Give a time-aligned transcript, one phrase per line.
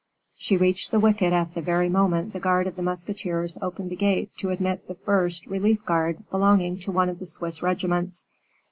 [0.35, 3.95] She reached the wicket at the very moment the guard of the musketeers opened the
[3.95, 8.25] gate to admit the first relief guard belonging to one of the Swiss regiments.